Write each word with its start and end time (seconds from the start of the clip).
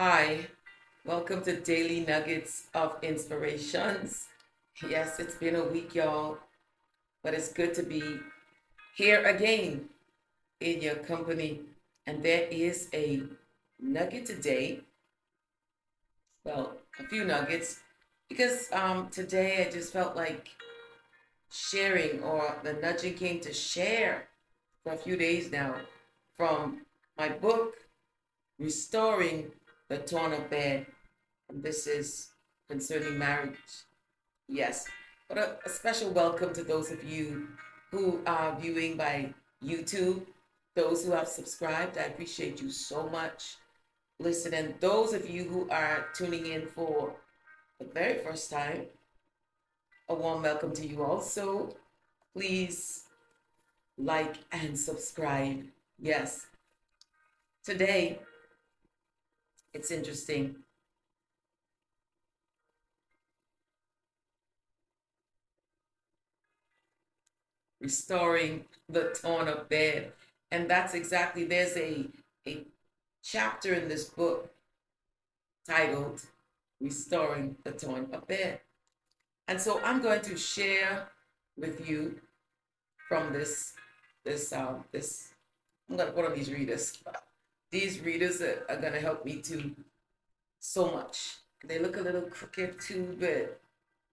Hi, 0.00 0.46
welcome 1.04 1.42
to 1.42 1.58
Daily 1.58 2.06
Nuggets 2.06 2.68
of 2.72 3.02
Inspirations. 3.02 4.28
Yes, 4.88 5.18
it's 5.18 5.34
been 5.34 5.56
a 5.56 5.64
week, 5.64 5.92
y'all, 5.92 6.38
but 7.24 7.34
it's 7.34 7.52
good 7.52 7.74
to 7.74 7.82
be 7.82 8.20
here 8.94 9.26
again 9.26 9.88
in 10.60 10.82
your 10.82 10.94
company. 10.94 11.62
And 12.06 12.22
there 12.22 12.46
is 12.48 12.88
a 12.94 13.24
nugget 13.80 14.26
today. 14.26 14.82
Well, 16.44 16.76
a 17.00 17.02
few 17.02 17.24
nuggets, 17.24 17.80
because 18.28 18.68
um, 18.72 19.08
today 19.08 19.66
I 19.66 19.68
just 19.72 19.92
felt 19.92 20.14
like 20.14 20.48
sharing, 21.50 22.22
or 22.22 22.54
the 22.62 22.74
nudging 22.74 23.14
came 23.14 23.40
to 23.40 23.52
share 23.52 24.28
for 24.84 24.92
a 24.92 24.96
few 24.96 25.16
days 25.16 25.50
now 25.50 25.74
from 26.36 26.82
my 27.18 27.30
book, 27.30 27.74
Restoring 28.60 29.52
the 29.88 29.98
Torn 29.98 30.32
Up 30.32 30.50
Bed. 30.50 30.86
And 31.48 31.62
this 31.62 31.86
is 31.86 32.30
concerning 32.68 33.18
marriage. 33.18 33.56
Yes, 34.48 34.86
but 35.28 35.38
a, 35.38 35.56
a 35.64 35.68
special 35.68 36.10
welcome 36.10 36.52
to 36.54 36.62
those 36.62 36.90
of 36.90 37.02
you 37.04 37.48
who 37.90 38.20
are 38.26 38.58
viewing 38.60 38.96
by 38.96 39.32
YouTube, 39.64 40.26
those 40.74 41.04
who 41.04 41.12
have 41.12 41.28
subscribed. 41.28 41.96
I 41.96 42.02
appreciate 42.02 42.60
you 42.60 42.70
so 42.70 43.08
much. 43.08 43.56
Listen, 44.20 44.52
and 44.54 44.74
those 44.80 45.14
of 45.14 45.28
you 45.28 45.44
who 45.44 45.68
are 45.70 46.06
tuning 46.14 46.46
in 46.46 46.66
for 46.66 47.14
the 47.78 47.86
very 47.86 48.18
first 48.18 48.50
time, 48.50 48.86
a 50.08 50.14
warm 50.14 50.42
welcome 50.42 50.72
to 50.74 50.86
you 50.86 51.02
also. 51.02 51.76
Please 52.34 53.04
like 53.96 54.36
and 54.52 54.78
subscribe. 54.78 55.64
Yes. 55.98 56.46
Today, 57.64 58.20
it's 59.72 59.90
interesting. 59.90 60.56
Restoring 67.80 68.64
the 68.88 69.16
torn 69.20 69.48
up 69.48 69.68
bed. 69.68 70.12
And 70.50 70.68
that's 70.68 70.94
exactly, 70.94 71.44
there's 71.44 71.76
a, 71.76 72.06
a 72.46 72.64
chapter 73.22 73.74
in 73.74 73.88
this 73.88 74.06
book 74.06 74.50
titled 75.66 76.22
Restoring 76.80 77.56
the 77.64 77.72
Torn 77.72 78.08
Up 78.12 78.26
Bed. 78.26 78.60
And 79.46 79.60
so 79.60 79.80
I'm 79.84 80.00
going 80.00 80.22
to 80.22 80.36
share 80.36 81.08
with 81.56 81.88
you 81.88 82.20
from 83.08 83.32
this, 83.32 83.74
this, 84.24 84.52
um, 84.52 84.84
this, 84.92 85.34
I'm 85.90 85.96
to 86.08 86.12
put 86.12 86.24
on 86.24 86.34
these 86.34 86.52
readers. 86.52 86.98
These 87.70 88.00
readers 88.00 88.40
are, 88.40 88.64
are 88.68 88.76
going 88.76 88.94
to 88.94 89.00
help 89.00 89.24
me 89.24 89.36
too 89.36 89.74
so 90.58 90.90
much. 90.90 91.36
They 91.64 91.78
look 91.78 91.96
a 91.96 92.00
little 92.00 92.22
crooked 92.22 92.80
too, 92.80 93.16
but 93.18 93.60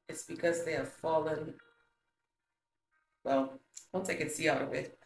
it's 0.09 0.23
because 0.23 0.64
they 0.64 0.73
have 0.73 0.92
fallen. 0.92 1.53
Well, 3.23 3.59
once 3.94 4.09
I 4.09 4.16
can 4.16 4.30
see 4.30 4.50
out 4.50 4.62
of 4.62 4.73
it. 4.73 4.97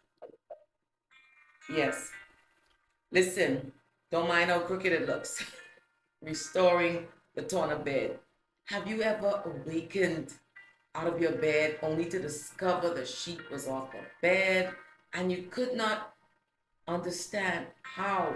Yes. 1.72 2.10
Listen, 3.12 3.72
don't 4.10 4.28
mind 4.28 4.50
how 4.50 4.60
crooked 4.60 4.92
it 4.92 5.06
looks. 5.06 5.44
Restoring 6.22 7.06
the 7.34 7.42
torn 7.42 7.70
up 7.70 7.84
bed. 7.84 8.18
Have 8.66 8.86
you 8.86 9.02
ever 9.02 9.42
awakened 9.44 10.32
out 10.94 11.06
of 11.06 11.20
your 11.20 11.32
bed 11.32 11.78
only 11.82 12.06
to 12.06 12.18
discover 12.18 12.92
the 12.92 13.06
sheet 13.06 13.50
was 13.50 13.68
off 13.68 13.92
the 13.92 13.98
bed 14.20 14.72
and 15.12 15.30
you 15.30 15.44
could 15.50 15.74
not 15.74 16.14
understand 16.88 17.66
how 17.82 18.34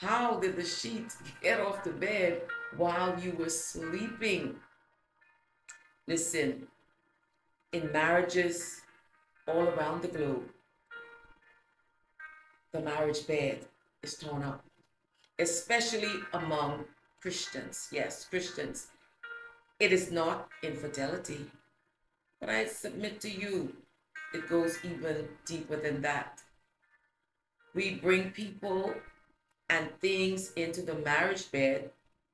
how 0.00 0.40
did 0.40 0.56
the 0.56 0.64
sheet 0.64 1.14
get 1.42 1.60
off 1.60 1.84
the 1.84 1.90
bed 1.90 2.40
while 2.76 3.20
you 3.20 3.32
were 3.32 3.50
sleeping? 3.50 4.56
Listen, 6.06 6.68
in 7.72 7.92
marriages 7.92 8.80
all 9.46 9.68
around 9.68 10.00
the 10.00 10.08
globe, 10.08 10.48
the 12.72 12.80
marriage 12.80 13.26
bed 13.26 13.66
is 14.02 14.14
torn 14.14 14.42
up, 14.42 14.64
especially 15.38 16.14
among 16.32 16.84
Christians. 17.20 17.88
Yes, 17.92 18.24
Christians. 18.24 18.86
It 19.78 19.92
is 19.92 20.10
not 20.10 20.48
infidelity, 20.62 21.50
but 22.40 22.48
I 22.48 22.64
submit 22.66 23.20
to 23.20 23.30
you, 23.30 23.76
it 24.32 24.48
goes 24.48 24.78
even 24.82 25.28
deeper 25.44 25.76
than 25.76 26.00
that. 26.02 26.42
We 27.74 27.94
bring 27.94 28.32
people 28.32 28.94
and 29.68 29.88
things 30.00 30.52
into 30.54 30.82
the 30.82 30.94
marriage 30.94 31.50
bed, 31.52 31.90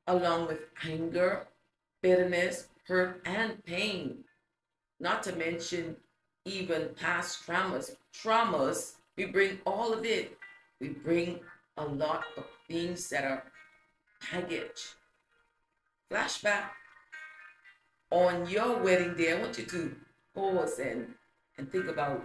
along 0.06 0.46
with 0.46 0.64
anger, 0.82 1.46
bitterness, 2.02 2.68
hurt, 2.86 3.20
and 3.26 3.62
pain. 3.64 4.24
Not 4.98 5.22
to 5.24 5.36
mention 5.36 5.96
even 6.46 6.90
past 6.98 7.46
traumas. 7.46 7.96
Traumas, 8.14 8.94
we 9.16 9.26
bring 9.26 9.58
all 9.66 9.92
of 9.92 10.06
it. 10.06 10.38
We 10.80 10.88
bring 10.88 11.40
a 11.76 11.84
lot 11.84 12.24
of 12.38 12.44
things 12.66 13.08
that 13.10 13.24
are 13.24 13.44
baggage. 14.32 14.94
Flashback. 16.10 16.70
On 18.10 18.48
your 18.48 18.78
wedding 18.82 19.14
day, 19.16 19.36
I 19.36 19.40
want 19.40 19.58
you 19.58 19.66
to 19.66 19.94
pause 20.34 20.78
and, 20.78 21.12
and 21.58 21.70
think 21.70 21.88
about 21.88 22.24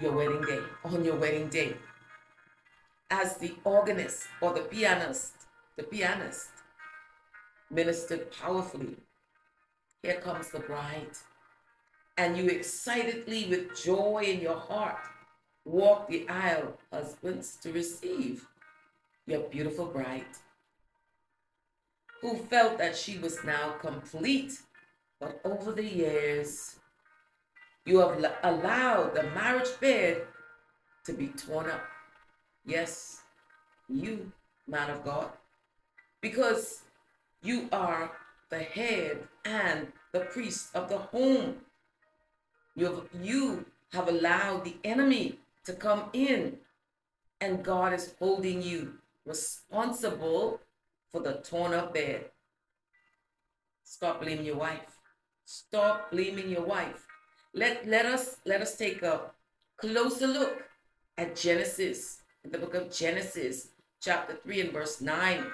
your 0.00 0.12
wedding 0.12 0.42
day, 0.42 0.58
on 0.84 1.04
your 1.04 1.16
wedding 1.16 1.48
day 1.48 1.76
as 3.12 3.36
the 3.36 3.54
organist 3.64 4.26
or 4.40 4.54
the 4.54 4.62
pianist, 4.62 5.34
the 5.76 5.82
pianist 5.82 6.48
ministered 7.70 8.32
powerfully. 8.32 8.96
Here 10.02 10.20
comes 10.20 10.48
the 10.48 10.60
bride. 10.60 11.16
And 12.16 12.36
you 12.38 12.46
excitedly, 12.46 13.46
with 13.50 13.76
joy 13.76 14.22
in 14.26 14.40
your 14.40 14.56
heart, 14.56 15.04
walk 15.66 16.08
the 16.08 16.26
aisle, 16.28 16.78
husbands, 16.90 17.56
to 17.62 17.72
receive 17.72 18.46
your 19.26 19.40
beautiful 19.40 19.86
bride, 19.86 20.34
who 22.20 22.36
felt 22.36 22.78
that 22.78 22.96
she 22.96 23.18
was 23.18 23.44
now 23.44 23.74
complete. 23.80 24.52
But 25.20 25.40
over 25.44 25.70
the 25.72 25.84
years, 25.84 26.76
you 27.84 27.98
have 27.98 28.24
allowed 28.42 29.14
the 29.14 29.24
marriage 29.34 29.80
bed 29.80 30.22
to 31.04 31.12
be 31.12 31.28
torn 31.28 31.68
up 31.70 31.82
Yes, 32.64 33.22
you, 33.88 34.30
man 34.68 34.90
of 34.90 35.04
God, 35.04 35.30
because 36.20 36.82
you 37.42 37.68
are 37.72 38.12
the 38.50 38.60
head 38.60 39.18
and 39.44 39.88
the 40.12 40.20
priest 40.20 40.74
of 40.74 40.88
the 40.88 40.98
home. 40.98 41.56
You 42.76 42.84
have, 42.86 43.08
you 43.20 43.64
have 43.92 44.08
allowed 44.08 44.64
the 44.64 44.76
enemy 44.84 45.38
to 45.64 45.72
come 45.72 46.04
in, 46.12 46.58
and 47.40 47.64
God 47.64 47.92
is 47.92 48.14
holding 48.18 48.62
you 48.62 48.94
responsible 49.26 50.60
for 51.10 51.20
the 51.20 51.34
torn 51.34 51.74
up 51.74 51.94
bed. 51.94 52.26
Stop 53.82 54.22
blaming 54.22 54.46
your 54.46 54.56
wife. 54.56 54.98
Stop 55.44 56.12
blaming 56.12 56.48
your 56.48 56.64
wife. 56.64 57.06
Let, 57.54 57.86
let 57.86 58.06
us 58.06 58.36
let 58.46 58.62
us 58.62 58.76
take 58.76 59.02
a 59.02 59.20
closer 59.76 60.26
look 60.26 60.62
at 61.18 61.36
Genesis 61.36 62.21
in 62.44 62.50
the 62.50 62.58
book 62.58 62.74
of 62.74 62.92
Genesis, 62.92 63.68
chapter 64.00 64.34
3 64.34 64.62
and 64.62 64.72
verse 64.72 65.00
9. 65.00 65.44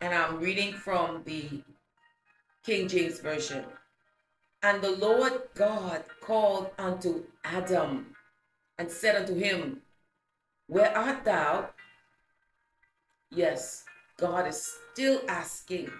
And 0.00 0.14
I'm 0.14 0.38
reading 0.38 0.72
from 0.72 1.22
the 1.24 1.62
King 2.64 2.88
James 2.88 3.18
Version. 3.18 3.64
And 4.62 4.80
the 4.82 4.92
Lord 4.92 5.32
God 5.54 6.04
called 6.20 6.70
unto 6.78 7.24
Adam 7.44 8.14
and 8.78 8.90
said 8.90 9.16
unto 9.16 9.34
him, 9.34 9.80
Where 10.68 10.96
art 10.96 11.24
thou? 11.24 11.70
Yes, 13.30 13.84
God 14.18 14.46
is 14.46 14.72
still 14.92 15.20
asking, 15.28 15.90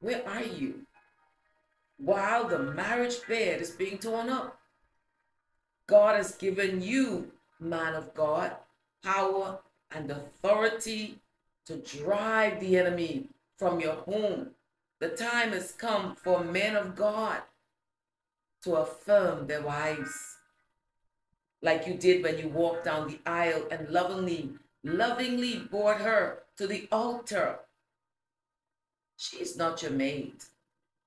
Where 0.00 0.26
are 0.28 0.44
you? 0.44 0.86
While 1.98 2.48
the 2.48 2.58
marriage 2.58 3.16
bed 3.28 3.60
is 3.60 3.70
being 3.70 3.98
torn 3.98 4.28
up, 4.28 4.58
God 5.86 6.16
has 6.16 6.34
given 6.34 6.80
you, 6.80 7.32
man 7.60 7.94
of 7.94 8.14
God, 8.14 8.52
power 9.02 9.60
and 9.94 10.10
authority 10.10 11.18
to 11.66 11.76
drive 11.76 12.60
the 12.60 12.76
enemy 12.76 13.28
from 13.56 13.80
your 13.80 13.94
home. 13.94 14.50
The 15.00 15.10
time 15.10 15.52
has 15.52 15.72
come 15.72 16.16
for 16.16 16.44
men 16.44 16.76
of 16.76 16.96
God 16.96 17.42
to 18.62 18.76
affirm 18.76 19.46
their 19.46 19.62
wives, 19.62 20.12
like 21.62 21.86
you 21.86 21.94
did 21.94 22.22
when 22.22 22.38
you 22.38 22.48
walked 22.48 22.84
down 22.84 23.08
the 23.08 23.20
aisle 23.26 23.66
and 23.70 23.88
lovingly, 23.90 24.50
lovingly 24.82 25.58
brought 25.70 26.00
her 26.00 26.42
to 26.56 26.66
the 26.66 26.88
altar. 26.90 27.58
She 29.16 29.38
is 29.38 29.56
not 29.56 29.82
your 29.82 29.92
maid. 29.92 30.34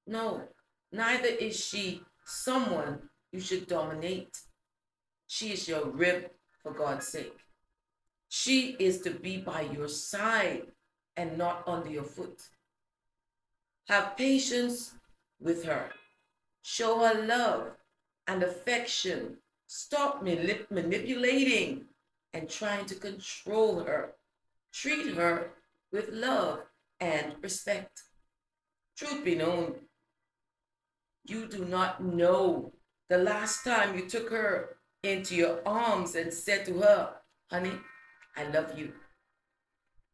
No, 0.05 0.43
neither 0.91 1.27
is 1.27 1.63
she 1.63 2.01
someone 2.25 3.09
you 3.31 3.39
should 3.39 3.67
dominate. 3.67 4.39
She 5.27 5.51
is 5.51 5.67
your 5.67 5.85
rib 5.89 6.31
for 6.61 6.71
God's 6.71 7.07
sake. 7.07 7.46
She 8.29 8.75
is 8.79 9.01
to 9.01 9.11
be 9.11 9.37
by 9.37 9.61
your 9.61 9.87
side 9.87 10.67
and 11.15 11.37
not 11.37 11.63
under 11.67 11.89
your 11.89 12.03
foot. 12.03 12.41
Have 13.87 14.17
patience 14.17 14.93
with 15.39 15.63
her. 15.65 15.89
Show 16.61 16.99
her 16.99 17.25
love 17.25 17.71
and 18.27 18.43
affection. 18.43 19.37
Stop 19.67 20.23
manip- 20.23 20.69
manipulating 20.69 21.85
and 22.33 22.49
trying 22.49 22.85
to 22.87 22.95
control 22.95 23.79
her. 23.79 24.13
Treat 24.73 25.15
her 25.15 25.51
with 25.91 26.09
love 26.09 26.59
and 26.99 27.35
respect. 27.41 28.01
Truth 28.97 29.23
be 29.23 29.35
known, 29.35 29.75
you 31.25 31.47
do 31.47 31.65
not 31.65 32.03
know 32.03 32.73
the 33.09 33.17
last 33.17 33.63
time 33.63 33.97
you 33.97 34.09
took 34.09 34.29
her 34.29 34.77
into 35.03 35.35
your 35.35 35.59
arms 35.65 36.15
and 36.15 36.33
said 36.33 36.65
to 36.65 36.73
her, 36.79 37.13
Honey, 37.49 37.73
I 38.37 38.43
love 38.49 38.77
you. 38.77 38.93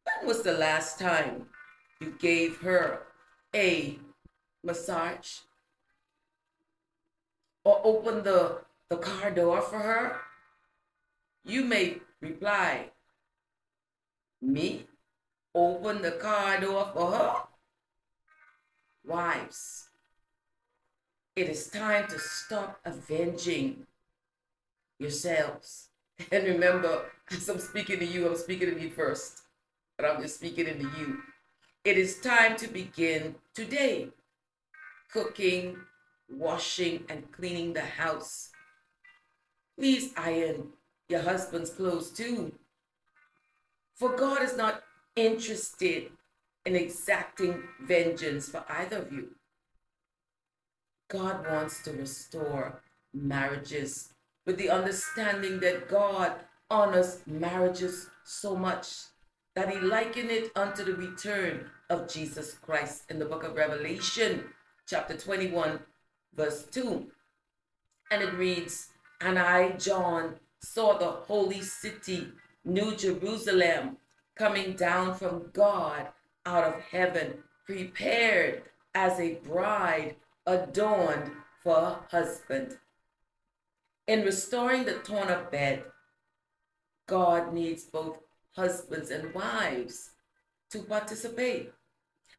When 0.04 0.26
was 0.26 0.42
the 0.42 0.54
last 0.54 0.98
time 0.98 1.46
you 2.00 2.14
gave 2.18 2.56
her 2.62 3.02
a 3.54 3.98
massage? 4.62 5.40
Or 7.64 7.80
opened 7.84 8.24
the, 8.24 8.60
the 8.88 8.96
car 8.96 9.30
door 9.30 9.60
for 9.60 9.78
her? 9.78 10.16
You 11.44 11.64
may 11.64 11.98
reply, 12.20 12.90
Me? 14.40 14.86
Open 15.54 16.02
the 16.02 16.12
car 16.12 16.60
door 16.60 16.90
for 16.94 17.12
her? 17.12 17.34
Wives, 19.06 19.88
it 21.36 21.48
is 21.48 21.68
time 21.68 22.08
to 22.08 22.18
stop 22.18 22.80
avenging 22.84 23.86
yourselves. 24.98 25.90
And 26.32 26.44
remember, 26.44 27.06
I'm 27.30 27.58
speaking 27.58 27.98
to 27.98 28.04
you, 28.06 28.28
I'm 28.28 28.36
speaking 28.36 28.70
to 28.70 28.76
me 28.76 28.88
first, 28.88 29.42
but 29.96 30.08
I'm 30.08 30.22
just 30.22 30.36
speaking 30.36 30.66
into 30.66 30.84
you. 30.98 31.18
It 31.84 31.98
is 31.98 32.20
time 32.20 32.56
to 32.56 32.68
begin 32.68 33.34
today 33.54 34.08
cooking, 35.12 35.76
washing, 36.30 37.04
and 37.08 37.30
cleaning 37.30 37.72
the 37.72 37.82
house. 37.82 38.50
Please 39.78 40.12
iron 40.16 40.68
your 41.08 41.22
husband's 41.22 41.70
clothes 41.70 42.10
too. 42.10 42.52
For 43.96 44.16
God 44.16 44.42
is 44.42 44.56
not 44.56 44.82
interested 45.14 46.10
in 46.66 46.74
exacting 46.74 47.62
vengeance 47.82 48.48
for 48.48 48.64
either 48.68 48.98
of 48.98 49.12
you. 49.12 49.28
God 51.08 51.46
wants 51.48 51.82
to 51.84 51.92
restore 51.92 52.80
marriages 53.12 54.13
with 54.46 54.58
the 54.58 54.70
understanding 54.70 55.60
that 55.60 55.88
God 55.88 56.32
honors 56.70 57.20
marriages 57.26 58.08
so 58.24 58.56
much 58.56 58.88
that 59.54 59.70
he 59.70 59.78
likened 59.78 60.30
it 60.30 60.50
unto 60.56 60.84
the 60.84 60.94
return 60.94 61.70
of 61.88 62.12
Jesus 62.12 62.54
Christ 62.54 63.04
in 63.08 63.18
the 63.18 63.24
book 63.24 63.44
of 63.44 63.54
Revelation, 63.54 64.44
chapter 64.86 65.16
21, 65.16 65.78
verse 66.34 66.64
2. 66.64 67.06
And 68.10 68.22
it 68.22 68.34
reads, 68.34 68.88
And 69.20 69.38
I, 69.38 69.70
John, 69.72 70.34
saw 70.60 70.98
the 70.98 71.10
holy 71.10 71.60
city, 71.60 72.28
New 72.64 72.96
Jerusalem, 72.96 73.98
coming 74.34 74.72
down 74.72 75.14
from 75.14 75.50
God 75.52 76.08
out 76.46 76.64
of 76.64 76.80
heaven, 76.80 77.34
prepared 77.66 78.62
as 78.94 79.18
a 79.20 79.34
bride 79.34 80.16
adorned 80.46 81.30
for 81.62 81.74
her 81.74 81.98
husband. 82.10 82.76
In 84.06 84.22
restoring 84.22 84.84
the 84.84 84.94
torn 84.94 85.28
up 85.28 85.50
bed, 85.50 85.84
God 87.06 87.54
needs 87.54 87.84
both 87.84 88.18
husbands 88.54 89.10
and 89.10 89.32
wives 89.34 90.10
to 90.70 90.80
participate. 90.80 91.72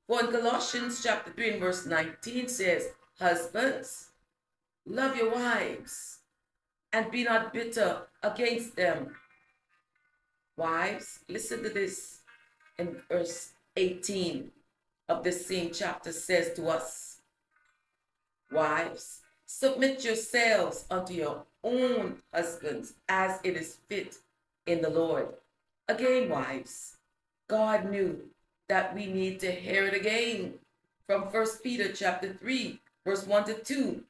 For 0.07 0.19
in 0.19 0.31
Colossians 0.31 1.01
chapter 1.03 1.31
3 1.31 1.51
and 1.51 1.59
verse 1.59 1.85
19 1.85 2.47
says, 2.47 2.89
Husbands, 3.19 4.09
love 4.85 5.15
your 5.15 5.33
wives 5.33 6.19
and 6.93 7.09
be 7.09 7.23
not 7.23 7.51
bitter 7.51 8.03
against 8.21 8.75
them. 8.75 9.15
Wives, 10.57 11.19
listen 11.27 11.63
to 11.63 11.69
this 11.69 12.19
in 12.77 13.01
verse 13.09 13.53
18 13.75 14.51
of 15.09 15.23
this 15.23 15.45
same 15.47 15.71
chapter 15.73 16.11
says 16.11 16.53
to 16.53 16.67
us, 16.67 17.21
Wives, 18.51 19.21
submit 19.45 20.05
yourselves 20.05 20.85
unto 20.89 21.13
your 21.13 21.45
own 21.65 22.21
husbands 22.33 22.93
as 23.09 23.39
it 23.43 23.57
is 23.57 23.79
fit 23.89 24.17
in 24.65 24.81
the 24.81 24.89
Lord. 24.89 25.27
Again, 25.89 26.29
wives, 26.29 26.97
God 27.47 27.89
knew 27.89 28.21
that 28.69 28.95
we 28.95 29.07
need 29.07 29.39
to 29.41 29.51
hear 29.51 29.85
it 29.87 29.93
again 29.93 30.53
from 31.07 31.23
1 31.23 31.47
Peter 31.61 31.91
chapter 31.91 32.33
3, 32.33 32.79
verse 33.05 33.27
1 33.27 33.43
to 33.45 33.53
2, 33.55 34.03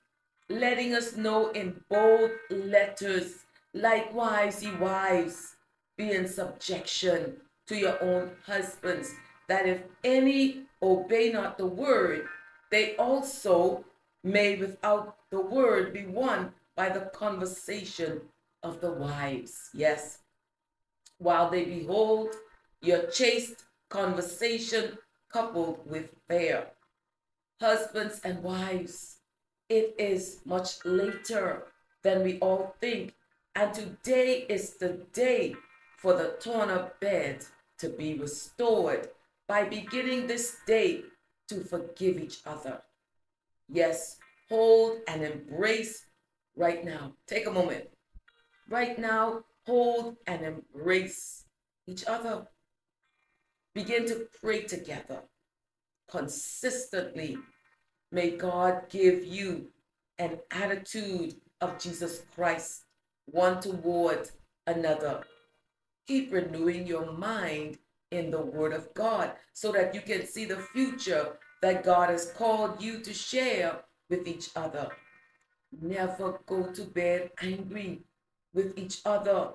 letting 0.49 0.93
us 0.93 1.17
know 1.17 1.49
in 1.49 1.81
bold 1.89 2.31
letters, 2.49 3.45
likewise, 3.73 4.63
ye 4.63 4.73
wives, 4.75 5.55
be 5.97 6.11
in 6.11 6.27
subjection 6.27 7.37
to 7.67 7.75
your 7.75 8.01
own 8.03 8.31
husbands, 8.45 9.13
that 9.47 9.65
if 9.65 9.81
any 10.03 10.61
obey 10.81 11.31
not 11.31 11.57
the 11.57 11.65
word, 11.65 12.25
they 12.69 12.95
also 12.95 13.83
may 14.23 14.55
without 14.55 15.17
the 15.29 15.39
word 15.39 15.93
be 15.93 16.05
won 16.05 16.51
by 16.75 16.89
the 16.89 17.11
conversation 17.13 18.21
of 18.63 18.81
the 18.81 18.91
wives. 18.91 19.69
Yes. 19.73 20.19
While 21.17 21.49
they 21.49 21.65
behold 21.65 22.29
your 22.81 23.07
chaste 23.07 23.65
conversation 23.89 24.97
coupled 25.31 25.79
with 25.85 26.09
fair. 26.27 26.67
Husbands 27.61 28.19
and 28.23 28.43
wives, 28.43 29.17
it 29.69 29.95
is 29.97 30.41
much 30.45 30.83
later 30.85 31.67
than 32.03 32.23
we 32.23 32.39
all 32.39 32.75
think. 32.81 33.13
And 33.55 33.73
today 33.73 34.45
is 34.49 34.73
the 34.73 35.05
day 35.13 35.55
for 35.97 36.13
the 36.13 36.35
torn 36.41 36.69
up 36.69 36.99
bed 36.99 37.45
to 37.79 37.89
be 37.89 38.15
restored 38.15 39.09
by 39.47 39.63
beginning 39.63 40.27
this 40.27 40.57
day 40.67 41.03
to 41.47 41.61
forgive 41.61 42.19
each 42.19 42.39
other. 42.45 42.81
Yes, 43.69 44.17
hold 44.49 44.99
and 45.07 45.23
embrace 45.23 46.05
right 46.55 46.83
now. 46.83 47.13
Take 47.27 47.47
a 47.47 47.51
moment. 47.51 47.85
Right 48.69 48.97
now, 48.97 49.41
hold 49.65 50.17
and 50.27 50.43
embrace 50.43 51.45
each 51.87 52.05
other. 52.07 52.47
Begin 53.73 54.05
to 54.07 54.27
pray 54.41 54.63
together 54.63 55.23
consistently. 56.09 57.37
May 58.11 58.31
God 58.31 58.89
give 58.89 59.25
you 59.25 59.67
an 60.17 60.39
attitude 60.51 61.35
of 61.61 61.77
Jesus 61.79 62.23
Christ, 62.33 62.83
one 63.25 63.59
toward 63.59 64.29
another. 64.67 65.23
Keep 66.07 66.31
renewing 66.31 66.87
your 66.87 67.11
mind 67.11 67.77
in 68.11 68.31
the 68.31 68.41
Word 68.41 68.73
of 68.73 68.93
God 68.93 69.31
so 69.53 69.71
that 69.71 69.93
you 69.93 70.01
can 70.01 70.25
see 70.25 70.45
the 70.45 70.57
future 70.73 71.37
that 71.61 71.83
God 71.83 72.09
has 72.09 72.31
called 72.37 72.81
you 72.81 72.99
to 73.01 73.13
share 73.13 73.79
with 74.09 74.27
each 74.27 74.49
other. 74.55 74.89
Never 75.81 76.39
go 76.45 76.71
to 76.71 76.83
bed 76.83 77.31
angry 77.41 78.01
with 78.53 78.77
each 78.77 79.01
other. 79.05 79.53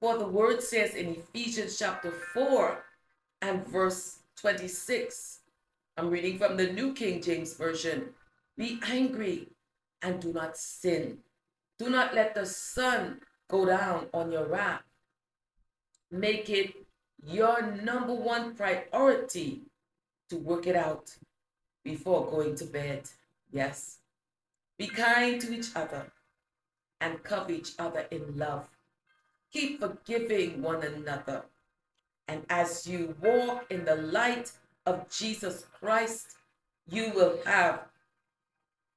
For 0.00 0.16
the 0.16 0.26
word 0.26 0.62
says 0.62 0.94
in 0.94 1.16
Ephesians 1.16 1.78
chapter 1.78 2.10
4 2.10 2.82
and 3.42 3.66
verse 3.66 4.20
26, 4.36 5.40
I'm 5.96 6.10
reading 6.10 6.38
from 6.38 6.56
the 6.56 6.72
New 6.72 6.94
King 6.94 7.20
James 7.20 7.54
Version 7.54 8.10
Be 8.56 8.80
angry 8.86 9.48
and 10.02 10.20
do 10.20 10.32
not 10.32 10.56
sin. 10.56 11.18
Do 11.78 11.90
not 11.90 12.14
let 12.14 12.34
the 12.34 12.46
sun 12.46 13.20
go 13.48 13.66
down 13.66 14.06
on 14.14 14.32
your 14.32 14.46
wrath. 14.46 14.82
Make 16.10 16.48
it 16.48 16.74
your 17.22 17.62
number 17.62 18.14
one 18.14 18.54
priority 18.54 19.62
to 20.28 20.36
work 20.36 20.66
it 20.66 20.76
out 20.76 21.16
before 21.84 22.30
going 22.30 22.54
to 22.56 22.64
bed. 22.64 23.08
Yes. 23.52 23.99
Be 24.80 24.86
kind 24.86 25.38
to 25.42 25.52
each 25.52 25.76
other 25.76 26.10
and 27.02 27.22
cover 27.22 27.52
each 27.52 27.72
other 27.78 28.06
in 28.10 28.38
love. 28.38 28.66
Keep 29.52 29.78
forgiving 29.78 30.62
one 30.62 30.82
another. 30.82 31.42
And 32.26 32.46
as 32.48 32.86
you 32.86 33.14
walk 33.20 33.66
in 33.68 33.84
the 33.84 33.96
light 33.96 34.52
of 34.86 35.06
Jesus 35.10 35.66
Christ, 35.78 36.28
you 36.88 37.12
will 37.14 37.40
have 37.44 37.88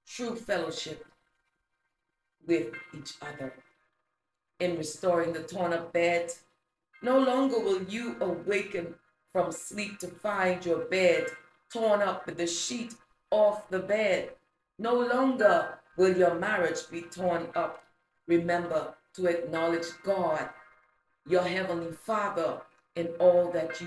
true 0.07 0.37
fellowship 0.37 1.05
with 2.47 2.73
each 2.97 3.15
other. 3.21 3.53
In 4.61 4.77
restoring 4.77 5.33
the 5.33 5.43
torn 5.43 5.73
up 5.73 5.91
bed, 5.91 6.31
no 7.01 7.19
longer 7.19 7.59
will 7.59 7.83
you 7.83 8.15
awaken 8.21 8.95
from 9.33 9.51
sleep 9.51 9.99
to 9.99 10.07
find 10.07 10.65
your 10.65 10.85
bed 10.85 11.27
torn 11.69 12.01
up 12.01 12.25
with 12.25 12.37
the 12.37 12.47
sheet 12.47 12.95
off 13.31 13.67
the 13.67 13.79
bed. 13.79 14.31
No 14.83 14.99
longer 14.99 15.79
will 15.95 16.17
your 16.17 16.35
marriage 16.35 16.89
be 16.91 17.03
torn 17.03 17.47
up. 17.55 17.85
Remember 18.27 18.93
to 19.13 19.27
acknowledge 19.27 19.85
God, 20.03 20.49
your 21.25 21.43
Heavenly 21.43 21.93
Father, 21.93 22.59
in 22.97 23.07
all 23.17 23.49
that 23.51 23.69
you 23.69 23.81